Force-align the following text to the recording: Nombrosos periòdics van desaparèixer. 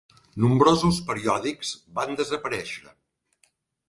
Nombrosos 0.43 1.01
periòdics 1.09 1.73
van 1.99 2.17
desaparèixer. 2.21 2.95